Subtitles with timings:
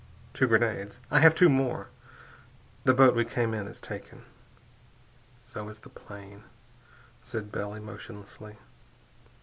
[0.33, 0.99] "Two grenades.
[1.11, 1.89] I have two more.
[2.85, 4.23] The boat we came in is taken"
[5.51, 6.43] "So is the plane,"
[7.21, 8.57] said Bell emotionlessly.